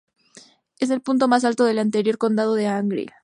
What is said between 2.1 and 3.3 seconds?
condado de Argyll.